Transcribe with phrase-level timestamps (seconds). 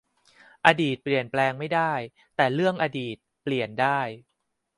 [0.65, 1.93] อดีตเปลี่ยนแปลงไม่ได้
[2.35, 3.99] แต่ 'เรื่องอดีต' เปลี่ยนได้